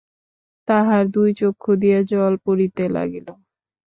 [0.67, 3.27] তাঁহার দুই চক্ষু দিয়া জল পড়িতে লাগিল।